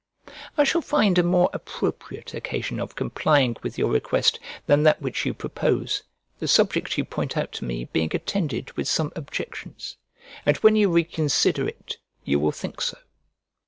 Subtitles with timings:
[0.57, 5.27] I shall find a more appropriate occasion of complying with your request than that which
[5.27, 6.01] you propose,
[6.39, 9.97] the subject you point out to me being attended with some objections;
[10.43, 12.97] and when you reconsider it, you will think so.